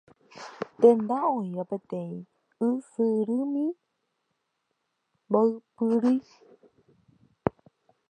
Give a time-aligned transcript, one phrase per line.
[0.79, 2.17] Tenda oĩva peteĩ
[2.69, 3.65] ysyrymi
[5.29, 6.15] mboypýri.